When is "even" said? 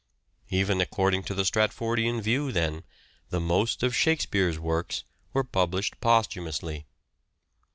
0.49-0.81